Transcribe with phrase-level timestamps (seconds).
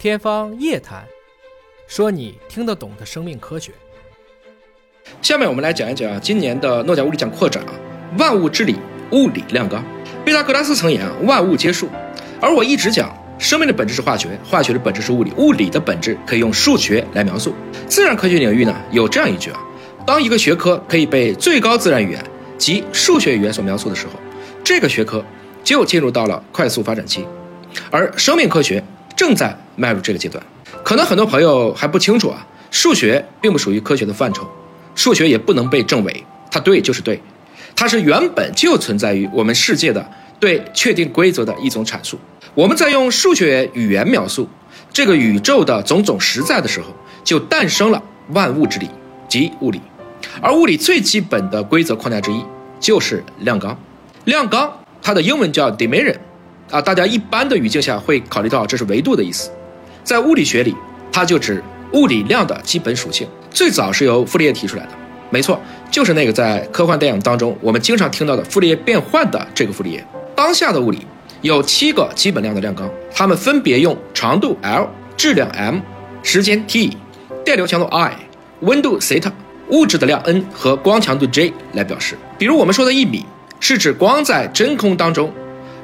[0.00, 1.02] 天方夜谭，
[1.86, 3.70] 说你听得懂的生命科学。
[5.20, 7.72] 下面我们来讲一讲今年的诺奖物理奖扩展啊，
[8.16, 8.76] 万物之理，
[9.12, 9.84] 物理量纲。
[10.24, 11.86] 毕达哥拉斯曾言啊，万物皆数。
[12.40, 17.54] 而我一直讲，生命的本质是化学，化学的本质是物理，物理的本质可以用数学来描述。
[17.86, 19.60] 自然科学领域呢，有这样一句啊，
[20.06, 22.24] 当一个学科可以被最高自然语言
[22.56, 24.14] 及数学语言所描述的时候，
[24.64, 25.22] 这个学科
[25.62, 27.26] 就进入到了快速发展期。
[27.90, 28.82] 而生命科学。
[29.16, 30.44] 正在迈入这个阶段，
[30.84, 32.46] 可能很多朋友还不清楚啊。
[32.70, 34.46] 数学并不属于科学的范畴，
[34.94, 37.20] 数学也不能被证伪，它对就是对，
[37.74, 42.18] 它是原本就存在于我们世界的对确定规则的一种阐述。
[42.54, 44.46] 我们在用数学语言描述
[44.92, 46.88] 这个宇宙的种种实在的时候，
[47.24, 48.88] 就诞生了万物之理
[49.28, 49.80] 即物理。
[50.42, 52.44] 而物理最基本的规则框架之一
[52.78, 53.76] 就是量纲。
[54.26, 56.16] 量纲它的英文叫 dimension。
[56.70, 59.50] 啊，大家一般的语境下会考虑到这是维度的意思，
[60.04, 60.74] 在物理学里，
[61.12, 61.62] 它就指
[61.92, 63.28] 物理量的基本属性。
[63.50, 64.90] 最早是由傅里叶提出来的，
[65.30, 70.04] 没错，就是那个在科幻电影当中我们经常听到的傅里叶变换的这个傅里叶。
[70.34, 71.06] 当下的物理
[71.42, 75.80] 有七个基本量的量纲，它们分别用长度 l、质量 m、
[76.22, 76.96] 时间 t、
[77.44, 78.14] 电流强度 i、
[78.60, 79.20] 温度 θ、
[79.68, 82.16] 物质的量 n 和光强度 j 来表示。
[82.38, 83.24] 比如我们说的一米，
[83.58, 85.32] 是指光在真空当中。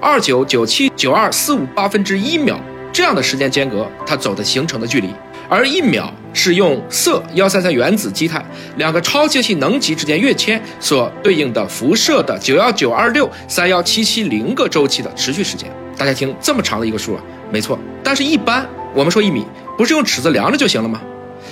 [0.00, 2.60] 二九九七九二四五八分之一秒
[2.96, 5.10] 这样的时间间隔，它走的形成的距离，
[5.50, 8.42] 而一秒是用铯幺三三原子基态
[8.78, 15.70] 两个超清晰能级之间跃迁所对应的辐射的九幺九二六三幺七七零个周期的持续时间。
[15.94, 17.20] 大家听这么长的一个数啊，
[17.52, 17.78] 没错。
[18.02, 19.44] 但是，一般我们说一米，
[19.76, 21.02] 不是用尺子量着就行了吗？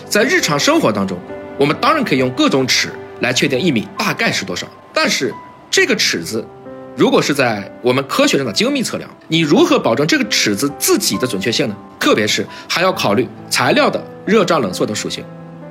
[0.08, 1.18] 在日常生活当中，
[1.58, 2.88] 我们当然可以用各种尺
[3.20, 5.30] 来确定一米大概是多少，但是
[5.70, 6.42] 这个尺子。
[6.96, 11.76] 如果是在我们科学上的精密测量，你如何保证这个尺子自己的准确性呢？
[11.98, 15.24] 特别是还要考虑材料的热胀冷缩等属性。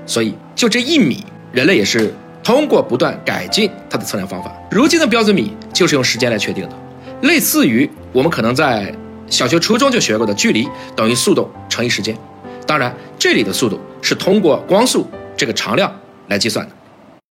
[0.05, 2.13] 所以，就这一米，人类也是
[2.43, 4.51] 通过不断改进它的测量方法。
[4.69, 6.75] 如今的标准米就是用时间来确定的，
[7.21, 8.93] 类似于我们可能在
[9.29, 12.17] 小学、初中就学过的距离等于速度乘以时间。
[12.67, 15.07] 当然，这里的速度是通过光速
[15.37, 15.89] 这个常量
[16.27, 16.75] 来计算的。